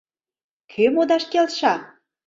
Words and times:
Кӧ 0.71 0.83
модаш 0.93 1.23
келша? 1.31 1.73